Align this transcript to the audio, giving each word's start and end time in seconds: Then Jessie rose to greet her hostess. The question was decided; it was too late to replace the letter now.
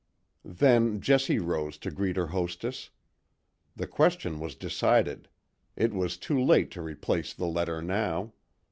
Then 0.43 0.99
Jessie 0.99 1.37
rose 1.37 1.77
to 1.77 1.91
greet 1.91 2.15
her 2.15 2.25
hostess. 2.33 2.89
The 3.75 3.85
question 3.85 4.39
was 4.39 4.55
decided; 4.55 5.29
it 5.75 5.93
was 5.93 6.17
too 6.17 6.41
late 6.43 6.71
to 6.71 6.81
replace 6.81 7.35
the 7.35 7.45
letter 7.45 7.83
now. 7.83 8.33